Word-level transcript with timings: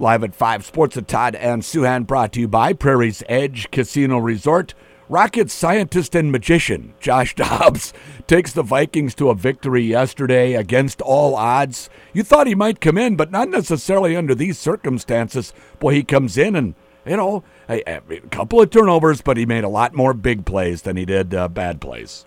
Live 0.00 0.22
at 0.22 0.32
5 0.32 0.64
Sports 0.64 0.96
of 0.96 1.08
Todd 1.08 1.34
and 1.34 1.60
Souhan 1.60 2.06
brought 2.06 2.32
to 2.34 2.40
you 2.40 2.46
by 2.46 2.72
Prairie's 2.72 3.24
Edge 3.28 3.68
Casino 3.72 4.18
Resort. 4.18 4.72
Rocket 5.08 5.50
scientist 5.50 6.14
and 6.14 6.30
magician 6.30 6.94
Josh 7.00 7.34
Dobbs 7.36 7.92
takes 8.28 8.52
the 8.52 8.62
Vikings 8.62 9.16
to 9.16 9.28
a 9.28 9.34
victory 9.34 9.82
yesterday 9.82 10.54
against 10.54 11.00
all 11.00 11.34
odds. 11.34 11.90
You 12.12 12.22
thought 12.22 12.46
he 12.46 12.54
might 12.54 12.80
come 12.80 12.96
in, 12.96 13.16
but 13.16 13.32
not 13.32 13.48
necessarily 13.48 14.14
under 14.14 14.36
these 14.36 14.56
circumstances. 14.56 15.52
Boy, 15.80 15.94
he 15.94 16.04
comes 16.04 16.38
in 16.38 16.54
and, 16.54 16.76
you 17.04 17.16
know, 17.16 17.42
a, 17.68 17.82
a 17.90 18.20
couple 18.30 18.62
of 18.62 18.70
turnovers, 18.70 19.20
but 19.20 19.36
he 19.36 19.46
made 19.46 19.64
a 19.64 19.68
lot 19.68 19.94
more 19.94 20.14
big 20.14 20.44
plays 20.44 20.82
than 20.82 20.96
he 20.96 21.06
did 21.06 21.34
uh, 21.34 21.48
bad 21.48 21.80
plays. 21.80 22.24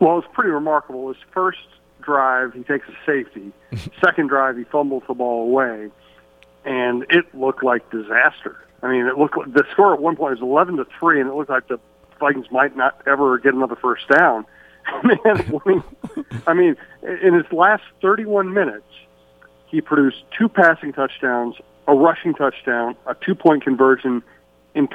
Well, 0.00 0.18
it's 0.18 0.28
pretty 0.32 0.50
remarkable. 0.50 1.06
His 1.06 1.22
first 1.32 1.58
drive, 2.00 2.54
he 2.54 2.64
takes 2.64 2.88
a 2.88 2.96
safety. 3.06 3.52
Second 4.04 4.30
drive, 4.30 4.56
he 4.56 4.64
fumbles 4.64 5.04
the 5.06 5.14
ball 5.14 5.44
away 5.44 5.90
and 6.64 7.04
it 7.10 7.34
looked 7.34 7.62
like 7.62 7.90
disaster. 7.90 8.56
I 8.82 8.90
mean, 8.90 9.06
it 9.06 9.18
looked 9.18 9.36
the 9.52 9.64
score 9.72 9.94
at 9.94 10.00
one 10.00 10.16
point 10.16 10.38
was 10.38 10.42
eleven 10.42 10.76
to 10.76 10.86
three, 10.98 11.20
and 11.20 11.28
it 11.28 11.34
looked 11.34 11.50
like 11.50 11.68
the 11.68 11.78
Vikings 12.20 12.50
might 12.50 12.76
not 12.76 13.00
ever 13.06 13.38
get 13.38 13.54
another 13.54 13.76
first 13.76 14.08
down. 14.08 14.46
Man, 15.02 15.60
I 16.46 16.52
mean, 16.52 16.76
in 17.02 17.32
his 17.32 17.50
last 17.50 17.84
31 18.02 18.52
minutes, 18.52 18.84
he 19.66 19.80
produced 19.80 20.22
two 20.38 20.48
passing 20.48 20.92
touchdowns, 20.92 21.56
a 21.88 21.94
rushing 21.94 22.34
touchdown, 22.34 22.94
a 23.06 23.14
two-point 23.14 23.64
conversion, 23.64 24.22
and 24.74 24.88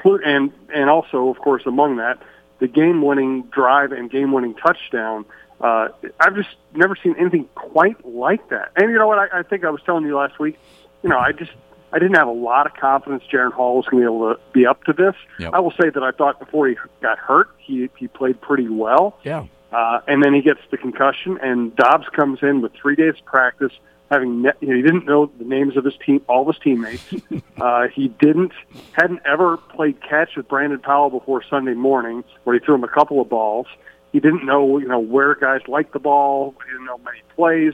and 0.74 0.90
also, 0.90 1.30
of 1.30 1.40
course, 1.40 1.64
among 1.66 1.98
that, 1.98 2.22
the 2.60 2.68
game-winning 2.68 3.44
drive 3.44 3.92
and 3.92 4.12
game-winning 4.12 4.54
touchdown. 4.56 5.26
Uh, 5.60 5.90
I've 6.20 6.36
just 6.36 6.56
never 6.74 6.96
seen 6.96 7.16
anything 7.18 7.50
quite 7.56 8.06
like 8.06 8.48
that. 8.50 8.72
And 8.76 8.92
you 8.92 8.98
know 8.98 9.08
what? 9.08 9.18
I, 9.18 9.40
I 9.40 9.44
think 9.44 9.66
I 9.66 9.72
was 9.72 9.82
telling 9.86 10.06
you 10.06 10.16
last 10.16 10.40
week 10.40 10.58
you 11.04 11.10
know, 11.10 11.20
I 11.20 11.32
just 11.32 11.52
I 11.92 12.00
didn't 12.00 12.16
have 12.16 12.28
a 12.28 12.32
lot 12.32 12.66
of 12.66 12.74
confidence 12.76 13.24
Jaren 13.32 13.52
Hall 13.52 13.78
was 13.78 13.86
going 13.86 14.04
to 14.04 14.10
be 14.10 14.14
able 14.14 14.36
to 14.36 14.42
be 14.54 14.66
up 14.66 14.84
to 14.84 14.94
this. 14.94 15.16
Yep. 15.40 15.54
I 15.54 15.60
will 15.60 15.72
say 15.72 15.90
that 15.90 16.04
I 16.04 16.12
thought 16.12 16.40
before 16.40 16.68
he 16.68 16.76
got 17.02 17.18
hurt, 17.18 17.50
he 17.58 17.90
he 17.98 18.08
played 18.08 18.40
pretty 18.42 18.70
well. 18.70 19.18
Yeah. 19.24 19.46
Uh, 19.72 20.02
and 20.08 20.24
then 20.24 20.34
he 20.34 20.42
gets 20.42 20.62
the 20.72 20.78
concussion, 20.78 21.38
and 21.42 21.76
Dobbs 21.76 22.08
comes 22.16 22.40
in 22.42 22.62
with 22.62 22.74
three 22.74 22.96
days 22.96 23.14
of 23.20 23.26
practice, 23.26 23.72
having 24.10 24.42
ne- 24.42 24.52
you 24.62 24.70
know, 24.70 24.76
he 24.76 24.82
didn't 24.82 25.06
know 25.06 25.32
the 25.38 25.46
names 25.46 25.78
of 25.78 25.86
his 25.86 25.94
team, 26.04 26.22
all 26.28 26.48
of 26.48 26.56
his 26.56 26.64
teammates. 26.64 27.14
uh, 27.62 27.88
he 27.88 28.08
didn't 28.08 28.52
hadn't 28.94 29.22
ever 29.26 29.58
played 29.58 30.02
catch 30.02 30.36
with 30.36 30.48
Brandon 30.48 30.80
Powell 30.80 31.10
before 31.10 31.44
Sunday 31.48 31.76
morning, 31.76 32.24
where 32.44 32.58
he 32.58 32.66
threw 32.66 32.76
him 32.76 32.84
a 32.84 32.88
couple 32.88 33.22
of 33.22 33.30
balls. 33.30 33.68
He 34.12 34.20
didn't 34.20 34.46
know 34.46 34.80
you 34.80 34.88
know 34.88 35.00
where 35.00 35.36
guys 35.36 35.62
liked 35.68 35.94
the 35.94 36.00
ball. 36.00 36.56
He 36.66 36.72
didn't 36.72 36.86
know 36.86 36.98
many 37.00 37.22
plays, 37.36 37.74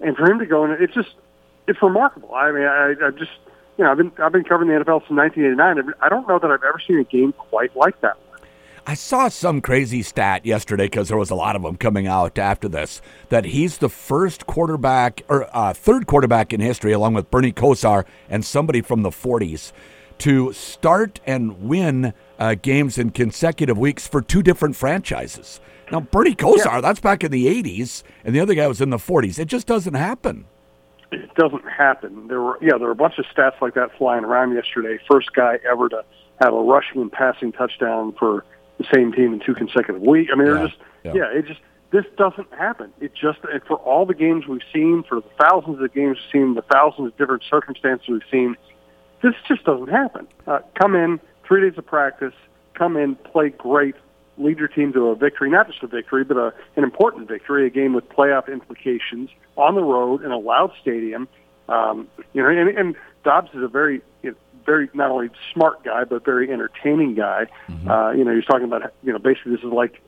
and 0.00 0.16
for 0.16 0.30
him 0.30 0.38
to 0.38 0.46
go 0.46 0.64
in, 0.64 0.70
it's 0.70 0.94
just 0.94 1.14
it's 1.66 1.82
remarkable. 1.82 2.34
I 2.34 2.52
mean, 2.52 2.64
I, 2.64 2.94
I 3.02 3.10
just 3.10 3.32
you 3.76 3.84
know 3.84 3.90
I've 3.90 3.98
been 3.98 4.12
I've 4.18 4.32
been 4.32 4.44
covering 4.44 4.68
the 4.68 4.84
NFL 4.84 5.00
since 5.06 5.16
1989. 5.16 5.94
I 6.00 6.08
don't 6.08 6.28
know 6.28 6.38
that 6.38 6.50
I've 6.50 6.62
ever 6.62 6.80
seen 6.86 6.98
a 6.98 7.04
game 7.04 7.32
quite 7.32 7.74
like 7.76 8.00
that. 8.00 8.16
One. 8.30 8.40
I 8.88 8.94
saw 8.94 9.28
some 9.28 9.60
crazy 9.60 10.02
stat 10.02 10.46
yesterday 10.46 10.86
because 10.86 11.08
there 11.08 11.18
was 11.18 11.30
a 11.30 11.34
lot 11.34 11.56
of 11.56 11.62
them 11.62 11.76
coming 11.76 12.06
out 12.06 12.38
after 12.38 12.68
this 12.68 13.02
that 13.30 13.46
he's 13.46 13.78
the 13.78 13.88
first 13.88 14.46
quarterback 14.46 15.22
or 15.28 15.48
uh, 15.56 15.72
third 15.72 16.06
quarterback 16.06 16.52
in 16.52 16.60
history, 16.60 16.92
along 16.92 17.14
with 17.14 17.30
Bernie 17.30 17.52
Kosar 17.52 18.04
and 18.30 18.44
somebody 18.44 18.80
from 18.80 19.02
the 19.02 19.10
40s, 19.10 19.72
to 20.18 20.52
start 20.52 21.20
and 21.26 21.68
win 21.68 22.14
uh, 22.38 22.54
games 22.54 22.96
in 22.96 23.10
consecutive 23.10 23.76
weeks 23.76 24.06
for 24.06 24.22
two 24.22 24.42
different 24.42 24.76
franchises. 24.76 25.60
Now, 25.90 26.00
Bernie 26.00 26.34
Kosar, 26.34 26.64
yeah. 26.66 26.80
that's 26.80 27.00
back 27.00 27.24
in 27.24 27.30
the 27.32 27.46
80s, 27.62 28.04
and 28.24 28.34
the 28.34 28.40
other 28.40 28.54
guy 28.54 28.66
was 28.66 28.80
in 28.80 28.90
the 28.90 28.96
40s. 28.96 29.38
It 29.38 29.46
just 29.46 29.66
doesn't 29.66 29.94
happen 29.94 30.46
it 31.12 31.34
doesn't 31.34 31.64
happen. 31.68 32.28
There 32.28 32.40
were 32.40 32.58
yeah, 32.60 32.78
there 32.78 32.86
were 32.86 32.92
a 32.92 32.96
bunch 32.96 33.18
of 33.18 33.24
stats 33.26 33.60
like 33.60 33.74
that 33.74 33.96
flying 33.96 34.24
around 34.24 34.54
yesterday. 34.54 34.98
First 35.10 35.32
guy 35.32 35.58
ever 35.70 35.88
to 35.88 36.04
have 36.40 36.52
a 36.52 36.60
rushing 36.60 37.00
and 37.00 37.12
passing 37.12 37.52
touchdown 37.52 38.14
for 38.18 38.44
the 38.78 38.84
same 38.92 39.12
team 39.12 39.32
in 39.32 39.40
two 39.40 39.54
consecutive 39.54 40.02
weeks. 40.02 40.30
I 40.32 40.36
mean, 40.36 40.48
yeah, 40.48 40.66
just 40.66 40.76
yeah. 41.04 41.12
yeah, 41.14 41.38
it 41.38 41.46
just 41.46 41.60
this 41.92 42.04
doesn't 42.16 42.52
happen. 42.52 42.92
It 43.00 43.12
just 43.14 43.38
for 43.66 43.76
all 43.78 44.06
the 44.06 44.14
games 44.14 44.46
we've 44.46 44.60
seen, 44.72 45.04
for 45.08 45.20
the 45.20 45.28
thousands 45.40 45.80
of 45.80 45.94
games 45.94 46.18
we've 46.18 46.42
seen, 46.42 46.54
the 46.54 46.62
thousands 46.62 47.08
of 47.08 47.16
different 47.16 47.44
circumstances 47.48 48.08
we've 48.08 48.20
seen, 48.30 48.56
this 49.22 49.34
just 49.48 49.64
doesn't 49.64 49.88
happen. 49.88 50.26
Uh, 50.46 50.60
come 50.74 50.94
in 50.94 51.20
three 51.46 51.68
days 51.68 51.78
of 51.78 51.86
practice, 51.86 52.34
come 52.74 52.96
in, 52.96 53.14
play 53.16 53.50
great, 53.50 53.94
lead 54.38 54.58
your 54.58 54.68
team 54.68 54.92
to 54.92 55.08
a 55.08 55.14
victory, 55.14 55.50
not 55.50 55.66
just 55.66 55.82
a 55.82 55.86
victory, 55.86 56.24
but 56.24 56.36
a, 56.36 56.52
an 56.76 56.84
important 56.84 57.28
victory, 57.28 57.66
a 57.66 57.70
game 57.70 57.92
with 57.94 58.08
playoff 58.08 58.52
implications 58.52 59.30
on 59.56 59.74
the 59.74 59.82
road 59.82 60.24
in 60.24 60.30
a 60.30 60.38
loud 60.38 60.72
stadium. 60.80 61.28
Um, 61.68 62.08
you 62.32 62.42
know, 62.42 62.48
and, 62.48 62.76
and 62.76 62.96
Dobbs 63.24 63.50
is 63.54 63.62
a 63.62 63.68
very, 63.68 64.02
you 64.22 64.30
know, 64.30 64.36
very 64.64 64.88
not 64.94 65.10
only 65.10 65.30
smart 65.52 65.84
guy 65.84 66.04
but 66.04 66.24
very 66.24 66.52
entertaining 66.52 67.14
guy. 67.14 67.46
Mm-hmm. 67.68 67.90
Uh, 67.90 68.12
you 68.12 68.24
know, 68.24 68.34
he's 68.34 68.44
talking 68.44 68.64
about, 68.64 68.92
you 69.02 69.12
know, 69.12 69.18
basically 69.18 69.52
this 69.52 69.64
is 69.64 69.72
like, 69.72 70.00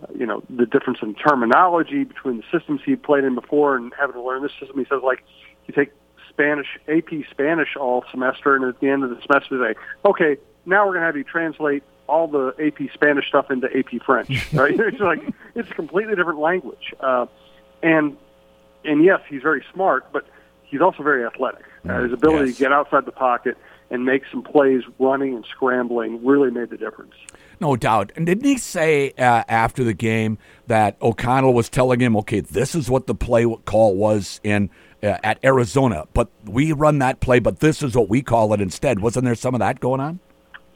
uh, 0.00 0.06
you 0.18 0.26
know, 0.26 0.42
the 0.50 0.66
difference 0.66 0.98
in 1.02 1.14
terminology 1.14 2.04
between 2.04 2.38
the 2.38 2.44
systems 2.58 2.80
he 2.84 2.96
played 2.96 3.24
in 3.24 3.34
before 3.34 3.76
and 3.76 3.92
having 3.98 4.14
to 4.14 4.22
learn 4.22 4.42
this 4.42 4.52
system. 4.58 4.78
He 4.78 4.84
says 4.84 5.00
like, 5.02 5.22
you 5.66 5.74
take 5.74 5.92
Spanish, 6.28 6.66
AP 6.86 7.24
Spanish 7.30 7.76
all 7.76 8.04
semester, 8.10 8.56
and 8.56 8.64
at 8.64 8.78
the 8.80 8.88
end 8.88 9.04
of 9.04 9.10
the 9.10 9.20
semester, 9.22 9.58
they 9.58 9.72
say, 9.72 9.80
okay, 10.04 10.36
now 10.66 10.84
we're 10.84 10.92
going 10.92 11.02
to 11.02 11.06
have 11.06 11.16
you 11.16 11.24
translate 11.24 11.82
all 12.08 12.28
the 12.28 12.54
AP 12.58 12.92
Spanish 12.94 13.28
stuff 13.28 13.50
into 13.50 13.68
AP 13.76 14.02
French. 14.04 14.46
Right? 14.52 14.78
it's 14.78 15.00
like 15.00 15.20
it's 15.54 15.70
a 15.70 15.74
completely 15.74 16.14
different 16.14 16.38
language. 16.38 16.94
Uh, 17.00 17.26
and 17.82 18.16
and 18.84 19.04
yes, 19.04 19.20
he's 19.28 19.42
very 19.42 19.64
smart, 19.72 20.12
but 20.12 20.26
he's 20.62 20.80
also 20.80 21.02
very 21.02 21.24
athletic. 21.24 21.64
Uh, 21.88 22.02
his 22.02 22.12
ability 22.12 22.48
yes. 22.48 22.56
to 22.56 22.62
get 22.64 22.72
outside 22.72 23.04
the 23.04 23.12
pocket 23.12 23.56
and 23.90 24.04
make 24.04 24.22
some 24.30 24.42
plays 24.42 24.82
running 24.98 25.34
and 25.34 25.44
scrambling 25.46 26.24
really 26.24 26.50
made 26.50 26.70
the 26.70 26.76
difference. 26.76 27.14
No 27.60 27.76
doubt. 27.76 28.12
And 28.16 28.26
didn't 28.26 28.44
he 28.44 28.58
say 28.58 29.12
uh, 29.12 29.44
after 29.48 29.84
the 29.84 29.94
game 29.94 30.38
that 30.66 30.96
O'Connell 31.00 31.54
was 31.54 31.68
telling 31.68 32.00
him, 32.00 32.16
okay, 32.18 32.40
this 32.40 32.74
is 32.74 32.90
what 32.90 33.06
the 33.06 33.14
play 33.14 33.46
call 33.64 33.94
was 33.94 34.40
in 34.42 34.70
uh, 35.02 35.18
at 35.22 35.38
Arizona, 35.44 36.06
but 36.14 36.28
we 36.44 36.72
run 36.72 36.98
that 36.98 37.20
play, 37.20 37.38
but 37.38 37.60
this 37.60 37.82
is 37.82 37.94
what 37.94 38.08
we 38.08 38.22
call 38.22 38.52
it 38.52 38.60
instead. 38.60 39.00
Wasn't 39.00 39.24
there 39.24 39.34
some 39.34 39.54
of 39.54 39.60
that 39.60 39.78
going 39.78 40.00
on? 40.00 40.20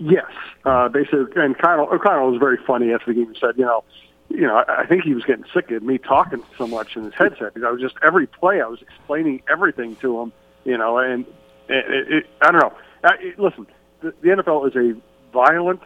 Yes, 0.00 0.30
uh, 0.64 0.88
basically, 0.88 1.26
and 1.36 1.54
O'Connell, 1.54 1.88
O'Connell 1.92 2.30
was 2.30 2.40
very 2.40 2.56
funny 2.66 2.90
after 2.92 3.12
the 3.12 3.20
game. 3.20 3.34
He 3.34 3.38
said, 3.38 3.58
you 3.58 3.66
know, 3.66 3.84
you 4.30 4.46
know, 4.46 4.64
I 4.66 4.86
think 4.86 5.04
he 5.04 5.12
was 5.12 5.24
getting 5.24 5.44
sick 5.52 5.70
of 5.72 5.82
me 5.82 5.98
talking 5.98 6.42
so 6.56 6.66
much 6.66 6.96
in 6.96 7.04
his 7.04 7.12
headset 7.12 7.52
because 7.52 7.66
I 7.66 7.70
was 7.70 7.82
just 7.82 7.96
every 8.02 8.26
play 8.26 8.62
I 8.62 8.66
was 8.66 8.80
explaining 8.80 9.42
everything 9.46 9.96
to 9.96 10.20
him, 10.20 10.32
you 10.64 10.78
know, 10.78 10.96
and 10.96 11.26
it, 11.68 12.12
it, 12.12 12.26
I 12.40 12.50
don't 12.50 12.60
know. 12.60 12.72
Uh, 13.04 13.12
it, 13.20 13.38
listen, 13.38 13.66
the, 14.00 14.14
the 14.22 14.28
NFL 14.28 14.68
is 14.68 14.76
a 14.76 14.98
violent, 15.32 15.82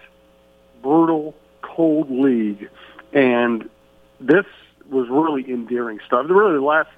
brutal, 0.81 1.35
cold 1.63 2.09
league, 2.09 2.71
and 3.13 3.69
this 4.21 4.47
was 4.91 5.09
really 5.09 5.51
endearing 5.51 5.99
stuff. 6.07 6.27
Really, 6.29 6.55
the 6.55 6.61
last 6.61 6.91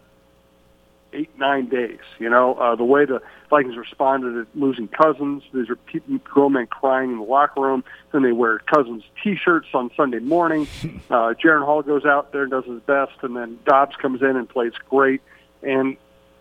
eight 1.17 1.39
nine 1.39 1.69
days. 1.69 1.99
You 2.19 2.31
know, 2.31 2.55
uh, 2.55 2.77
the 2.77 2.85
way 2.85 3.05
the 3.05 3.23
Vikings 3.51 3.77
responded 3.77 4.37
at 4.39 4.47
losing 4.55 4.89
Cousins. 4.89 5.43
These 5.53 5.71
are 5.71 5.77
people, 5.77 6.19
grown 6.19 6.53
men 6.53 6.67
crying 6.67 7.11
in 7.13 7.19
the 7.19 7.25
locker 7.25 7.61
room. 7.61 7.85
Then 8.13 8.23
they 8.23 8.33
wear 8.33 8.59
Cousins 8.59 9.03
T-shirts 9.23 9.69
on 9.75 9.91
Sunday 9.97 10.21
morning. 10.21 10.67
Uh, 11.09 11.35
Jaren 11.35 11.65
Hall 11.65 11.83
goes 11.83 12.05
out 12.05 12.33
there 12.33 12.43
and 12.43 12.51
does 12.51 12.65
his 12.65 12.81
best, 12.81 13.13
and 13.23 13.37
then 13.37 13.59
Dobbs 13.65 13.95
comes 13.97 14.23
in 14.23 14.37
and 14.37 14.49
plays 14.49 14.73
great. 14.89 15.21
And 15.63 15.97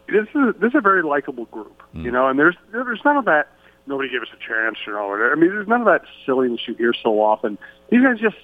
this 0.08 0.28
is 0.34 0.56
this 0.60 0.70
is 0.70 0.76
a 0.76 0.82
very 0.82 1.04
likable 1.04 1.46
group. 1.46 1.84
Mm. 1.94 2.04
You 2.04 2.12
know, 2.12 2.28
and 2.28 2.40
there's 2.40 2.56
there's 2.72 3.02
none 3.06 3.18
of 3.18 3.26
that. 3.26 3.50
Nobody 3.86 4.10
gave 4.10 4.22
us 4.22 4.28
a 4.34 4.38
chance, 4.38 4.78
you 4.88 4.94
know. 4.94 5.14
I 5.14 5.36
mean, 5.36 5.52
there's 5.52 5.68
none 5.68 5.82
of 5.82 5.88
that 5.88 6.02
silliness 6.26 6.62
you 6.68 6.74
hear 6.74 6.94
so 6.94 7.22
often. 7.22 7.58
These 7.90 8.02
guys 8.02 8.20
just 8.20 8.38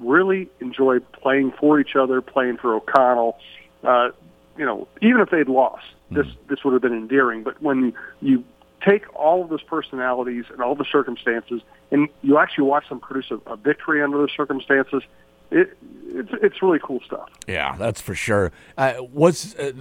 really 0.00 0.48
enjoy 0.60 1.00
playing 1.00 1.52
for 1.52 1.78
each 1.78 1.94
other, 1.96 2.20
playing 2.20 2.56
for 2.56 2.74
O'Connell. 2.74 3.38
Uh, 3.84 4.10
you 4.58 4.66
know, 4.66 4.88
even 5.00 5.20
if 5.20 5.30
they'd 5.30 5.48
lost, 5.48 5.84
this 6.10 6.26
mm. 6.26 6.36
this 6.48 6.64
would 6.64 6.72
have 6.72 6.82
been 6.82 6.92
endearing. 6.92 7.42
But 7.42 7.62
when 7.62 7.94
you 8.20 8.44
take 8.84 9.02
all 9.14 9.42
of 9.42 9.50
those 9.50 9.62
personalities 9.62 10.44
and 10.50 10.60
all 10.60 10.74
the 10.74 10.84
circumstances, 10.84 11.62
and 11.90 12.08
you 12.22 12.38
actually 12.38 12.64
watch 12.64 12.88
them 12.88 13.00
produce 13.00 13.30
a, 13.30 13.36
a 13.50 13.56
victory 13.56 14.02
under 14.02 14.18
those 14.18 14.32
circumstances, 14.36 15.02
it, 15.50 15.76
it's 16.08 16.30
it's 16.42 16.62
really 16.62 16.80
cool 16.82 17.00
stuff. 17.06 17.28
Yeah, 17.46 17.76
that's 17.78 18.00
for 18.00 18.14
sure. 18.14 18.52
Uh, 18.76 18.94
was 19.12 19.54
uh, 19.56 19.72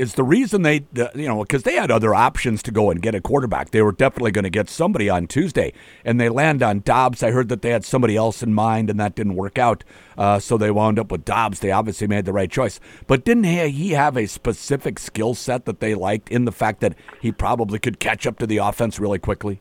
is 0.00 0.14
the 0.14 0.24
reason 0.24 0.62
they, 0.62 0.86
you 1.14 1.28
know, 1.28 1.40
because 1.40 1.64
they 1.64 1.74
had 1.74 1.90
other 1.90 2.14
options 2.14 2.62
to 2.62 2.70
go 2.70 2.90
and 2.90 3.02
get 3.02 3.14
a 3.14 3.20
quarterback. 3.20 3.70
They 3.70 3.82
were 3.82 3.92
definitely 3.92 4.30
going 4.30 4.44
to 4.44 4.50
get 4.50 4.70
somebody 4.70 5.10
on 5.10 5.26
Tuesday, 5.26 5.74
and 6.06 6.18
they 6.18 6.30
land 6.30 6.62
on 6.62 6.80
Dobbs. 6.80 7.22
I 7.22 7.32
heard 7.32 7.50
that 7.50 7.60
they 7.60 7.68
had 7.68 7.84
somebody 7.84 8.16
else 8.16 8.42
in 8.42 8.54
mind, 8.54 8.88
and 8.88 8.98
that 8.98 9.14
didn't 9.14 9.36
work 9.36 9.58
out. 9.58 9.84
Uh, 10.16 10.38
so 10.38 10.56
they 10.56 10.70
wound 10.70 10.98
up 10.98 11.12
with 11.12 11.26
Dobbs. 11.26 11.60
They 11.60 11.70
obviously 11.70 12.06
made 12.06 12.24
the 12.24 12.32
right 12.32 12.50
choice. 12.50 12.80
But 13.06 13.26
didn't 13.26 13.44
he 13.44 13.90
have 13.90 14.16
a 14.16 14.26
specific 14.26 14.98
skill 14.98 15.34
set 15.34 15.66
that 15.66 15.80
they 15.80 15.94
liked 15.94 16.30
in 16.30 16.46
the 16.46 16.52
fact 16.52 16.80
that 16.80 16.94
he 17.20 17.30
probably 17.30 17.78
could 17.78 18.00
catch 18.00 18.26
up 18.26 18.38
to 18.38 18.46
the 18.46 18.56
offense 18.56 18.98
really 18.98 19.18
quickly? 19.18 19.60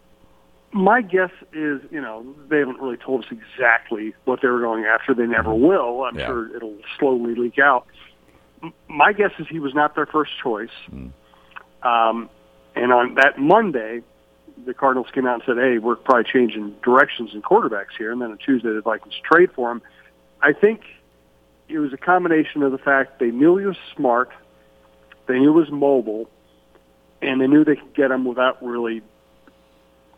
My 0.72 1.02
guess 1.02 1.32
is, 1.52 1.82
you 1.92 2.00
know, 2.00 2.26
they 2.48 2.60
haven't 2.60 2.80
really 2.80 2.98
told 2.98 3.26
us 3.26 3.32
exactly 3.32 4.14
what 4.24 4.40
they 4.42 4.48
were 4.48 4.62
going 4.62 4.86
after. 4.86 5.14
They 5.14 5.28
never 5.28 5.50
mm-hmm. 5.50 5.66
will. 5.66 6.04
I'm 6.06 6.18
yeah. 6.18 6.28
sure 6.28 6.56
it'll 6.56 6.78
slowly 6.98 7.36
leak 7.36 7.60
out 7.60 7.88
my 8.88 9.14
guess 9.14 9.32
is 9.40 9.48
he 9.50 9.60
was 9.60 9.74
not 9.74 9.96
their 9.96 10.06
first 10.06 10.32
choice. 10.42 10.70
Mm. 10.92 11.12
Um, 11.84 12.30
and 12.76 12.92
on 12.92 13.16
that 13.16 13.38
Monday, 13.40 14.02
the 14.66 14.74
Cardinals 14.74 15.08
came 15.14 15.26
out 15.26 15.36
and 15.36 15.44
said, 15.46 15.58
"Hey, 15.58 15.78
we're 15.78 15.96
probably 15.96 16.26
changing 16.32 16.76
directions 16.84 17.34
and 17.34 17.44
quarterbacks 17.44 17.96
here," 17.98 18.12
and 18.12 18.22
then 18.22 18.32
on 18.32 18.38
Tuesday 18.38 18.70
the 18.70 18.82
Vikings 18.82 19.16
trade 19.24 19.52
for 19.54 19.72
him. 19.72 19.82
I 20.42 20.54
think 20.54 20.82
it 21.68 21.80
was 21.80 21.94
a 21.94 21.98
combination 21.98 22.64
of 22.64 22.72
the 22.72 22.78
fact 22.78 23.20
they 23.20 23.32
knew 23.32 23.58
he 23.58 23.66
was 23.66 23.78
smart, 23.96 24.32
they 25.28 25.36
knew 25.36 25.54
he 25.54 25.60
was 25.60 25.72
mobile, 25.72 26.30
and 27.22 27.40
they 27.40 27.48
knew 27.48 27.64
they 27.64 27.76
could 27.76 27.94
get 27.94 28.12
him 28.12 28.26
without 28.26 28.64
really. 28.64 29.02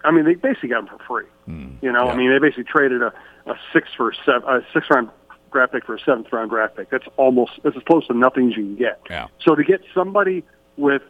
I 0.03 0.11
mean, 0.11 0.25
they 0.25 0.33
basically 0.33 0.69
got 0.69 0.79
him 0.79 0.87
for 0.87 1.03
free. 1.07 1.29
Mm, 1.47 1.75
you 1.83 1.91
know, 1.91 2.05
yeah. 2.05 2.11
I 2.11 2.17
mean, 2.17 2.31
they 2.31 2.39
basically 2.39 2.63
traded 2.63 3.03
a, 3.03 3.13
a 3.45 3.55
six 3.71 3.89
for 3.95 4.13
seven, 4.25 4.43
a 4.49 4.61
six 4.73 4.87
round 4.89 5.09
draft 5.51 5.73
pick 5.73 5.85
for 5.85 5.95
a 5.95 5.99
seventh 5.99 6.31
round 6.31 6.49
draft 6.49 6.75
pick. 6.75 6.89
That's 6.89 7.05
almost 7.17 7.51
that's 7.63 7.75
as 7.75 7.83
close 7.83 8.07
to 8.07 8.13
nothing 8.13 8.51
as 8.51 8.57
you 8.57 8.63
can 8.63 8.75
get. 8.75 9.01
Yeah. 9.09 9.27
So 9.45 9.55
to 9.55 9.63
get 9.63 9.81
somebody 9.93 10.43
with 10.77 11.01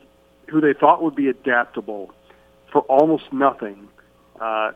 who 0.50 0.62
they 0.62 0.74
thought 0.74 1.02
would 1.02 1.16
be 1.16 1.28
adaptable 1.28 2.14
for 2.72 2.82
almost 2.82 3.32
nothing, 3.32 3.88
uh, 4.40 4.72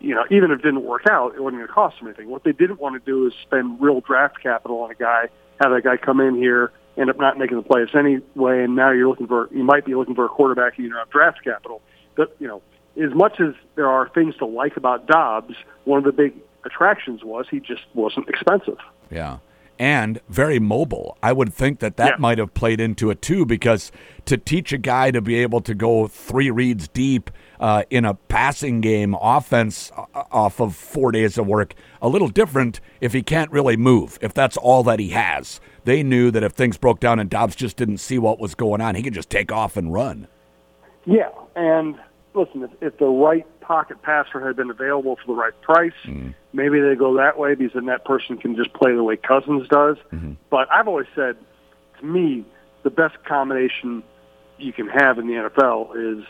you 0.00 0.14
know, 0.14 0.24
even 0.30 0.50
if 0.50 0.60
it 0.60 0.62
didn't 0.62 0.84
work 0.84 1.02
out, 1.10 1.34
it 1.34 1.42
wasn't 1.42 1.58
going 1.58 1.66
to 1.66 1.72
cost 1.72 1.98
them 1.98 2.08
anything. 2.08 2.28
What 2.28 2.44
they 2.44 2.52
didn't 2.52 2.80
want 2.80 2.94
to 3.02 3.10
do 3.10 3.26
is 3.26 3.32
spend 3.42 3.80
real 3.80 4.00
draft 4.00 4.40
capital 4.42 4.80
on 4.80 4.90
a 4.90 4.94
guy, 4.94 5.28
have 5.60 5.72
that 5.72 5.82
guy 5.82 5.96
come 5.96 6.20
in 6.20 6.36
here, 6.36 6.72
end 6.96 7.10
up 7.10 7.18
not 7.18 7.38
making 7.38 7.56
the 7.56 7.62
plays 7.62 7.88
anyway, 7.94 8.62
and 8.62 8.76
now 8.76 8.90
you're 8.90 9.08
looking 9.08 9.26
for 9.26 9.48
you 9.52 9.64
might 9.64 9.84
be 9.84 9.94
looking 9.94 10.14
for 10.14 10.24
a 10.24 10.28
quarterback 10.28 10.76
and 10.76 10.84
you 10.84 10.90
don't 10.90 10.98
have 10.98 11.10
draft 11.10 11.42
capital. 11.42 11.82
But 12.16 12.36
you 12.38 12.46
know, 12.46 12.62
as 13.02 13.14
much 13.14 13.40
as 13.40 13.54
there 13.76 13.88
are 13.88 14.08
things 14.08 14.36
to 14.36 14.46
like 14.46 14.76
about 14.76 15.06
Dobbs, 15.06 15.54
one 15.84 15.98
of 15.98 16.04
the 16.04 16.12
big 16.12 16.34
attractions 16.64 17.24
was 17.24 17.46
he 17.50 17.60
just 17.60 17.82
wasn't 17.94 18.28
expensive. 18.28 18.78
Yeah 19.10 19.38
and 19.78 20.20
very 20.28 20.58
mobile. 20.58 21.16
I 21.22 21.32
would 21.32 21.54
think 21.54 21.78
that 21.80 21.96
that 21.96 22.14
yeah. 22.14 22.16
might 22.18 22.38
have 22.38 22.54
played 22.54 22.80
into 22.80 23.10
it 23.10 23.22
too, 23.22 23.46
because 23.46 23.92
to 24.24 24.36
teach 24.36 24.72
a 24.72 24.78
guy 24.78 25.10
to 25.10 25.20
be 25.20 25.36
able 25.36 25.60
to 25.62 25.74
go 25.74 26.08
three 26.08 26.50
reads 26.50 26.88
deep 26.88 27.30
uh, 27.60 27.84
in 27.90 28.04
a 28.04 28.14
passing 28.14 28.80
game 28.80 29.14
offense 29.20 29.92
uh, 29.96 30.24
off 30.32 30.60
of 30.60 30.74
four 30.74 31.12
days 31.12 31.38
of 31.38 31.46
work, 31.46 31.74
a 32.02 32.08
little 32.08 32.28
different 32.28 32.80
if 33.00 33.12
he 33.12 33.22
can't 33.22 33.50
really 33.50 33.76
move, 33.76 34.18
if 34.20 34.34
that's 34.34 34.56
all 34.56 34.82
that 34.82 34.98
he 34.98 35.10
has. 35.10 35.60
They 35.84 36.02
knew 36.02 36.30
that 36.32 36.42
if 36.42 36.52
things 36.52 36.76
broke 36.76 37.00
down 37.00 37.18
and 37.18 37.30
Dobbs 37.30 37.56
just 37.56 37.76
didn't 37.76 37.98
see 37.98 38.18
what 38.18 38.38
was 38.38 38.54
going 38.54 38.80
on, 38.80 38.94
he 38.94 39.02
could 39.02 39.14
just 39.14 39.30
take 39.30 39.52
off 39.52 39.76
and 39.76 39.92
run. 39.92 40.28
Yeah, 41.06 41.30
and 41.56 41.98
listen, 42.34 42.62
if, 42.62 42.70
if 42.80 42.98
the 42.98 43.06
right 43.06 43.46
pocket 43.60 44.02
passer 44.02 44.44
had 44.46 44.56
been 44.56 44.70
available 44.70 45.16
for 45.16 45.26
the 45.26 45.40
right 45.40 45.58
price, 45.62 45.92
mm. 46.04 46.34
maybe 46.52 46.80
they 46.80 46.94
go 46.94 47.16
that 47.16 47.38
way 47.38 47.54
because 47.54 47.74
then 47.74 47.86
that 47.86 48.04
person 48.04 48.36
can 48.36 48.56
just 48.56 48.72
play 48.72 48.94
the 48.94 49.02
way 49.02 49.16
Cousins 49.16 49.68
does. 49.68 49.96
Mm-hmm. 50.12 50.32
But 50.50 50.70
I've 50.70 50.88
always 50.88 51.06
said, 51.14 51.36
to 52.00 52.06
me, 52.06 52.44
the 52.82 52.90
best 52.90 53.22
combination 53.24 54.02
you 54.58 54.72
can 54.72 54.88
have 54.88 55.18
in 55.18 55.26
the 55.26 55.34
NFL 55.34 56.18
is 56.18 56.24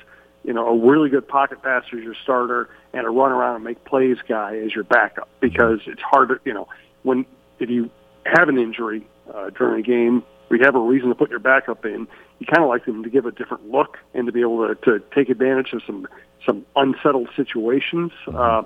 you 0.44 0.52
know 0.52 0.66
a 0.66 0.86
really 0.86 1.08
good 1.08 1.26
pocket 1.26 1.62
passer 1.62 1.98
as 1.98 2.04
your 2.04 2.14
starter 2.22 2.68
and 2.92 3.06
a 3.06 3.10
run 3.10 3.32
around 3.32 3.56
and 3.56 3.64
make 3.64 3.84
plays 3.84 4.18
guy 4.28 4.56
as 4.56 4.74
your 4.74 4.84
backup 4.84 5.28
because 5.40 5.80
it's 5.86 6.02
hard 6.02 6.28
to 6.28 6.40
you 6.44 6.54
know 6.54 6.68
when 7.02 7.26
if 7.58 7.68
you 7.70 7.90
have 8.24 8.48
an 8.48 8.58
injury 8.58 9.06
uh, 9.32 9.50
during 9.50 9.80
a 9.80 9.82
game 9.82 10.22
we 10.48 10.60
have 10.60 10.74
a 10.74 10.80
reason 10.80 11.08
to 11.08 11.14
put 11.14 11.30
your 11.30 11.38
backup 11.38 11.84
in. 11.84 12.06
You 12.38 12.46
kind 12.46 12.62
of 12.62 12.68
like 12.68 12.84
them 12.84 13.02
to 13.02 13.10
give 13.10 13.26
a 13.26 13.32
different 13.32 13.70
look 13.70 13.98
and 14.14 14.26
to 14.26 14.32
be 14.32 14.40
able 14.40 14.68
to, 14.68 14.74
to 14.86 15.02
take 15.14 15.28
advantage 15.28 15.72
of 15.72 15.82
some 15.86 16.06
some 16.46 16.64
unsettled 16.76 17.28
situations. 17.36 18.12
Mm-hmm. 18.26 18.36
Uh, 18.36 18.62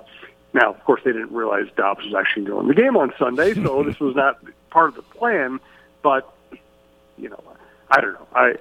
now, 0.53 0.71
of 0.71 0.83
course, 0.85 1.01
they 1.03 1.11
didn't 1.11 1.31
realize 1.31 1.65
Dobbs 1.75 2.05
was 2.05 2.13
actually 2.13 2.45
going 2.45 2.67
the 2.67 2.75
game 2.75 2.95
on 2.95 3.13
Sunday, 3.17 3.53
so 3.53 3.83
this 3.87 3.99
was 3.99 4.15
not 4.15 4.39
part 4.69 4.89
of 4.89 4.95
the 4.95 5.01
plan. 5.01 5.59
But 6.01 6.31
you 7.17 7.29
know, 7.29 7.43
I 7.89 8.01
don't 8.01 8.13
know. 8.13 8.27
I 8.33 8.53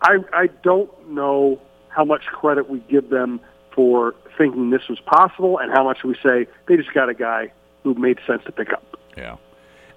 I 0.00 0.18
I 0.32 0.46
don't 0.62 1.10
know 1.10 1.60
how 1.88 2.04
much 2.04 2.24
credit 2.26 2.70
we 2.70 2.78
give 2.80 3.10
them 3.10 3.40
for 3.72 4.14
thinking 4.38 4.70
this 4.70 4.88
was 4.88 5.00
possible, 5.00 5.58
and 5.58 5.72
how 5.72 5.84
much 5.84 6.04
we 6.04 6.14
say 6.22 6.46
they 6.66 6.76
just 6.76 6.92
got 6.92 7.08
a 7.08 7.14
guy 7.14 7.52
who 7.82 7.94
made 7.94 8.18
sense 8.26 8.42
to 8.44 8.52
pick 8.52 8.72
up. 8.72 8.98
Yeah. 9.16 9.36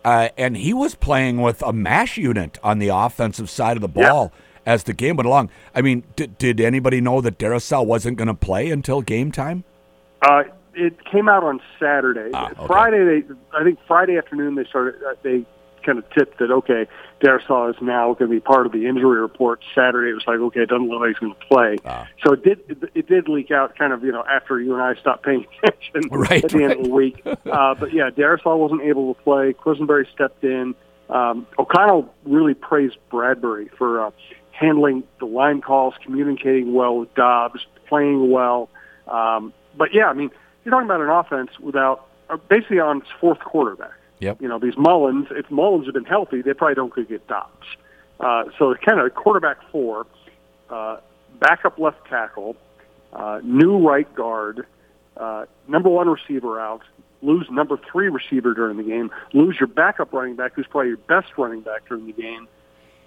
Uh, 0.06 0.30
and 0.38 0.56
he 0.56 0.72
was 0.72 0.94
playing 0.94 1.42
with 1.42 1.64
a 1.64 1.74
mash 1.74 2.16
unit 2.16 2.60
on 2.62 2.78
the 2.78 2.90
offensive 2.90 3.50
side 3.50 3.76
of 3.76 3.82
the 3.82 3.88
ball 3.88 4.32
yeah. 4.32 4.74
as 4.74 4.84
the 4.84 4.94
game 4.94 5.18
went 5.18 5.26
along. 5.26 5.50
I 5.74 5.82
mean, 5.82 6.04
did, 6.16 6.38
did 6.38 6.62
anybody 6.62 7.02
know 7.02 7.22
that 7.22 7.40
Darrisaw 7.40 7.84
wasn't 7.84 8.16
going 8.16 8.28
to 8.28 8.36
play 8.36 8.70
until 8.70 9.02
game 9.02 9.32
time? 9.32 9.64
Uh, 10.22 10.44
it 10.76 11.04
came 11.06 11.28
out 11.28 11.44
on 11.44 11.60
Saturday. 11.80 12.30
Ah, 12.36 12.52
okay. 12.52 12.68
Friday, 12.68 13.04
they 13.04 13.36
I 13.58 13.64
think 13.64 13.80
Friday 13.88 14.20
afternoon 14.20 14.54
they 14.54 14.66
started. 14.66 15.02
Uh, 15.04 15.16
they 15.24 15.44
kind 15.86 16.00
of 16.00 16.10
tipped 16.12 16.40
that 16.40 16.52
okay, 16.52 16.88
Darrisaw 17.22 17.70
is 17.70 17.82
now 17.82 18.14
going 18.14 18.30
to 18.30 18.36
be 18.36 18.40
part 18.40 18.66
of 18.66 18.72
the 18.72 18.88
injury 18.88 19.20
report. 19.20 19.62
Saturday 19.74 20.12
it 20.12 20.14
was 20.14 20.24
like 20.28 20.40
okay, 20.40 20.62
it 20.62 20.70
doesn't 20.70 20.90
look 20.90 21.02
like 21.02 21.10
he's 21.10 21.20
going 21.20 21.34
to 21.34 21.46
play. 21.48 21.78
Ah. 21.86 22.08
So 22.24 22.34
it 22.34 22.44
did 22.44 22.60
it, 22.68 22.92
it 22.96 23.08
did 23.08 23.30
leak 23.30 23.52
out 23.52 23.78
kind 23.78 23.94
of 23.94 24.04
you 24.04 24.12
know 24.12 24.24
after 24.30 24.60
you 24.60 24.74
and 24.74 24.82
I 24.82 24.96
stopped 25.00 25.24
paying 25.24 25.46
attention 25.64 26.10
right, 26.12 26.44
at 26.44 26.52
the 26.52 26.58
right. 26.58 26.72
end 26.72 26.80
of 26.80 26.84
the 26.86 26.90
week. 26.90 27.22
uh, 27.26 27.76
but 27.76 27.94
yeah, 27.94 28.10
Darrisaw 28.10 28.58
wasn't 28.58 28.82
able 28.82 29.14
to 29.14 29.22
play. 29.22 29.54
Quessenberry 29.54 30.12
stepped 30.14 30.44
in. 30.44 30.76
Um, 31.10 31.46
O'Connell 31.60 32.12
really 32.26 32.56
praised 32.56 32.98
Bradbury 33.12 33.70
for 33.78 34.08
uh, 34.08 34.12
handling 34.52 35.04
the 35.20 35.26
line 35.26 35.62
calls, 35.62 35.94
communicating 36.04 36.74
well 36.74 36.98
with 36.98 37.14
Dobbs, 37.14 37.66
playing 37.88 38.32
well. 38.32 38.70
Um, 39.08 39.54
but 39.78 39.94
yeah, 39.94 40.08
I 40.08 40.14
mean, 40.14 40.32
you're 40.64 40.72
talking 40.72 40.88
about 40.88 41.02
an 41.02 41.10
offense 41.10 41.60
without 41.60 42.08
uh, 42.30 42.38
basically 42.50 42.80
on 42.80 43.02
its 43.02 43.08
fourth 43.20 43.40
quarterback. 43.40 43.94
Yep. 44.20 44.42
You 44.42 44.48
know, 44.48 44.60
these 44.60 44.78
Mullens, 44.78 45.28
if 45.32 45.50
Mullens 45.52 45.86
had 45.86 45.94
been 45.94 46.06
healthy, 46.06 46.42
they 46.42 46.54
probably 46.54 46.76
don't 46.76 46.92
could 46.92 47.08
get 47.08 47.28
Dobbs. 47.28 47.68
Uh, 48.20 48.46
so 48.58 48.72
it's 48.72 48.84
kind 48.84 49.00
of 49.00 49.06
a 49.06 49.10
quarterback 49.10 49.58
four, 49.72 50.08
uh, 50.70 50.98
backup 51.40 51.78
left 51.78 52.06
tackle, 52.08 52.56
uh, 53.14 53.42
new 53.44 53.86
right 53.86 54.14
guard, 54.16 54.66
uh, 55.18 55.46
number 55.68 55.90
one 55.90 56.08
receiver 56.08 56.60
out, 56.60 56.82
lose 57.22 57.48
number 57.52 57.78
three 57.92 58.08
receiver 58.08 58.54
during 58.54 58.78
the 58.78 58.84
game, 58.84 59.12
lose 59.34 59.58
your 59.60 59.68
backup 59.68 60.14
running 60.14 60.36
back, 60.36 60.54
who's 60.56 60.68
probably 60.68 60.90
your 60.90 60.98
best 60.98 61.28
running 61.38 61.62
back 61.62 61.88
during 61.88 62.06
the 62.06 62.14
game, 62.14 62.48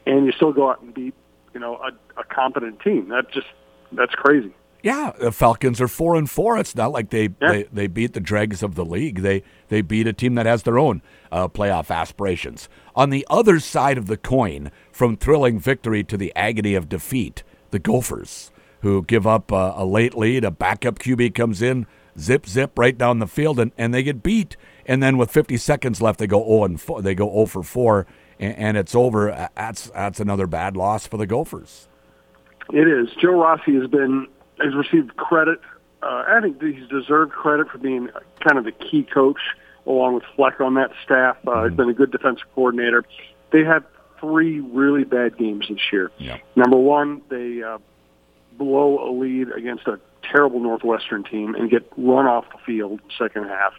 and 0.06 0.26
you 0.26 0.32
still 0.32 0.52
go 0.52 0.70
out 0.70 0.82
and 0.82 0.92
beat, 0.92 1.14
you 1.54 1.60
know, 1.60 1.76
a, 1.76 2.20
a 2.20 2.24
competent 2.24 2.80
team. 2.80 3.08
That 3.08 3.30
just 3.30 3.46
that's 3.92 4.14
crazy. 4.14 4.52
Yeah, 4.82 5.12
the 5.18 5.32
Falcons 5.32 5.80
are 5.80 5.88
four 5.88 6.14
and 6.14 6.30
four. 6.30 6.56
It's 6.56 6.76
not 6.76 6.92
like 6.92 7.10
they, 7.10 7.30
yeah. 7.42 7.52
they, 7.52 7.62
they 7.64 7.86
beat 7.88 8.12
the 8.12 8.20
dregs 8.20 8.62
of 8.62 8.76
the 8.76 8.84
league. 8.84 9.22
They 9.22 9.42
they 9.68 9.80
beat 9.80 10.06
a 10.06 10.12
team 10.12 10.36
that 10.36 10.46
has 10.46 10.62
their 10.62 10.78
own 10.78 11.02
uh, 11.32 11.48
playoff 11.48 11.94
aspirations. 11.94 12.68
On 12.94 13.10
the 13.10 13.26
other 13.28 13.58
side 13.58 13.98
of 13.98 14.06
the 14.06 14.16
coin, 14.16 14.70
from 14.92 15.16
thrilling 15.16 15.58
victory 15.58 16.04
to 16.04 16.16
the 16.16 16.32
agony 16.36 16.74
of 16.74 16.88
defeat, 16.88 17.42
the 17.70 17.78
Gophers, 17.80 18.50
who 18.82 19.02
give 19.02 19.26
up 19.26 19.50
a, 19.50 19.74
a 19.76 19.84
late 19.84 20.16
lead, 20.16 20.44
a 20.44 20.50
backup 20.50 21.00
QB 21.00 21.34
comes 21.34 21.60
in, 21.60 21.86
zip 22.18 22.46
zip 22.46 22.78
right 22.78 22.96
down 22.96 23.18
the 23.18 23.26
field, 23.26 23.58
and, 23.58 23.72
and 23.76 23.92
they 23.92 24.04
get 24.04 24.22
beat. 24.22 24.56
And 24.86 25.02
then 25.02 25.18
with 25.18 25.30
50 25.30 25.56
seconds 25.56 26.00
left, 26.00 26.18
they 26.18 26.26
go 26.26 26.44
0 26.46 26.64
and 26.64 26.80
4, 26.80 27.02
they 27.02 27.14
go 27.14 27.30
0 27.30 27.46
for 27.46 27.62
4, 27.64 28.06
and, 28.38 28.56
and 28.56 28.76
it's 28.76 28.94
over. 28.94 29.50
That's 29.56 29.90
that's 29.90 30.20
another 30.20 30.46
bad 30.46 30.76
loss 30.76 31.06
for 31.06 31.16
the 31.16 31.26
Gophers. 31.26 31.88
It 32.72 32.86
is. 32.86 33.08
Joe 33.20 33.30
Rossi 33.30 33.74
has 33.74 33.88
been 33.88 34.28
has 34.60 34.74
received 34.74 35.16
credit. 35.16 35.60
Uh, 36.02 36.24
I 36.28 36.40
think 36.40 36.62
he's 36.62 36.88
deserved 36.88 37.32
credit 37.32 37.68
for 37.68 37.78
being 37.78 38.08
kind 38.46 38.58
of 38.58 38.64
the 38.64 38.72
key 38.72 39.02
coach 39.02 39.40
along 39.86 40.14
with 40.14 40.24
Fleck 40.36 40.60
on 40.60 40.74
that 40.74 40.90
staff. 41.04 41.36
Uh, 41.46 41.50
mm-hmm. 41.50 41.68
He's 41.68 41.76
been 41.76 41.88
a 41.88 41.94
good 41.94 42.10
defensive 42.10 42.46
coordinator. 42.54 43.04
They 43.50 43.64
had 43.64 43.84
three 44.20 44.60
really 44.60 45.04
bad 45.04 45.38
games 45.38 45.66
this 45.68 45.80
year. 45.92 46.10
Yeah. 46.18 46.38
Number 46.56 46.76
one, 46.76 47.22
they 47.30 47.62
uh, 47.62 47.78
blow 48.56 49.08
a 49.08 49.10
lead 49.10 49.50
against 49.52 49.86
a 49.86 49.98
terrible 50.22 50.60
Northwestern 50.60 51.24
team 51.24 51.54
and 51.54 51.70
get 51.70 51.90
run 51.96 52.26
off 52.26 52.44
the 52.52 52.58
field 52.66 53.00
second 53.18 53.44
half. 53.44 53.72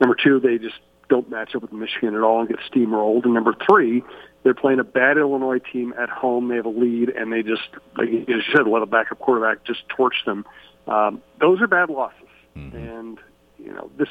Number 0.00 0.14
two, 0.14 0.40
they 0.40 0.58
just 0.58 0.78
don't 1.08 1.30
match 1.30 1.54
up 1.54 1.62
with 1.62 1.72
Michigan 1.72 2.14
at 2.14 2.22
all 2.22 2.40
and 2.40 2.48
get 2.48 2.58
steamrolled. 2.70 3.24
And 3.24 3.34
number 3.34 3.54
three, 3.68 4.02
they're 4.42 4.54
playing 4.54 4.78
a 4.78 4.84
bad 4.84 5.16
Illinois 5.16 5.58
team 5.58 5.94
at 5.98 6.08
home. 6.08 6.48
They 6.48 6.56
have 6.56 6.66
a 6.66 6.70
lead, 6.70 7.08
and 7.10 7.32
they 7.32 7.42
just, 7.42 7.68
like 7.96 8.08
you 8.10 8.42
said, 8.52 8.66
let 8.66 8.82
a 8.82 8.86
backup 8.86 9.18
quarterback 9.18 9.64
just 9.64 9.88
torch 9.88 10.16
them. 10.26 10.44
Um, 10.86 11.22
those 11.40 11.60
are 11.60 11.66
bad 11.66 11.90
losses. 11.90 12.28
Mm-hmm. 12.56 12.76
And, 12.76 13.18
you 13.58 13.72
know, 13.72 13.90
this, 13.96 14.08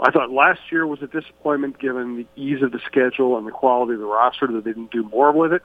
I 0.00 0.10
thought 0.10 0.30
last 0.30 0.60
year 0.70 0.86
was 0.86 1.00
a 1.02 1.06
disappointment 1.06 1.78
given 1.78 2.16
the 2.16 2.26
ease 2.40 2.62
of 2.62 2.72
the 2.72 2.80
schedule 2.86 3.38
and 3.38 3.46
the 3.46 3.52
quality 3.52 3.94
of 3.94 4.00
the 4.00 4.06
roster 4.06 4.46
that 4.48 4.64
they 4.64 4.70
didn't 4.72 4.90
do 4.90 5.04
more 5.04 5.32
with 5.32 5.52
it. 5.52 5.62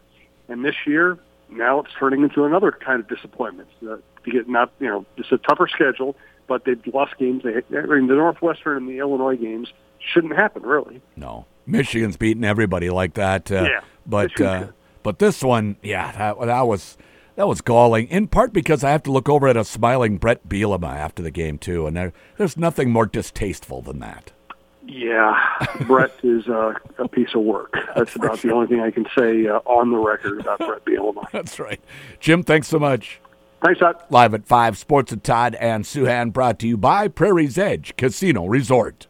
And 0.48 0.64
this 0.64 0.76
year, 0.86 1.18
now 1.50 1.80
it's 1.80 1.92
turning 2.00 2.24
into 2.24 2.46
another 2.46 2.72
kind 2.72 3.00
of 3.00 3.08
disappointment. 3.08 3.70
Uh, 3.82 3.98
to 4.24 4.32
get 4.32 4.48
not, 4.48 4.72
you 4.80 4.88
know, 4.88 5.06
it's 5.18 5.32
a 5.32 5.38
tougher 5.38 5.68
schedule, 5.68 6.16
but 6.48 6.66
they've 6.66 6.80
lost 6.94 7.18
games. 7.18 7.44
They, 7.44 7.56
I 7.78 7.86
mean, 7.86 8.08
the 8.08 8.16
Northwestern 8.16 8.78
and 8.78 8.88
the 8.88 9.00
Illinois 9.00 9.36
games 9.36 9.70
shouldn't 10.14 10.36
happen, 10.36 10.64
really. 10.64 11.02
No. 11.16 11.46
Michigan's 11.66 12.18
beating 12.18 12.44
everybody 12.44 12.90
like 12.90 13.14
that. 13.14 13.52
Uh, 13.52 13.64
yeah, 13.64 13.82
but 14.06 14.40
uh, 14.42 14.68
but 15.04 15.20
this 15.20 15.44
one, 15.44 15.78
yeah, 15.82 16.12
that, 16.12 16.40
that 16.46 16.62
was 16.62 16.98
that 17.36 17.48
was 17.48 17.62
galling. 17.62 18.08
In 18.08 18.28
part 18.28 18.54
because 18.54 18.84
I 18.84 18.92
have 18.92 19.04
to 19.04 19.12
look 19.12 19.30
over 19.30 19.48
at 19.48 19.58
a 19.58 19.64
smiling 19.64 20.18
Brett 20.18 20.48
Bielema 20.48 20.96
after 20.96 21.22
the 21.24 21.32
game 21.32 21.58
too, 21.58 21.88
and 21.88 21.96
there, 21.96 22.14
there's 22.38 22.58
nothing 22.58 22.92
more 22.92 23.06
distasteful 23.06 23.82
than 23.82 24.00
that. 24.00 24.32
Yeah, 24.86 25.40
Brett 25.82 26.12
is 26.24 26.48
uh, 26.48 26.74
a 26.98 27.08
piece 27.08 27.34
of 27.36 27.44
work. 27.44 27.78
That's 27.96 28.16
about 28.16 28.40
sure. 28.40 28.52
the 28.52 28.56
only 28.56 28.68
thing 28.68 28.82
I 28.82 28.92
can 28.92 29.06
say 29.18 29.48
uh, 29.48 29.60
on 29.66 29.92
the 29.92 29.98
record 29.98 30.42
about 30.42 30.60
Brett 30.60 30.84
Bielema. 30.84 31.32
That's 31.32 31.60
right, 31.60 31.80
Jim. 32.20 32.44
Thanks 32.44 32.68
so 32.68 32.80
much. 32.80 33.22
Thanks, 33.64 33.80
Todd. 33.80 33.96
Live 34.10 34.34
at 34.34 34.48
5, 34.48 34.76
Sports 34.76 35.12
with 35.12 35.22
Todd 35.22 35.56
and 35.60 35.84
Souhan, 35.84 36.34
brought 36.34 36.58
to 36.60 36.68
you 36.68 36.78
by 36.78 37.08
Prairie's 37.08 37.60
Edge 37.60 37.96
Casino 37.96 38.48
Resort. 38.48 39.06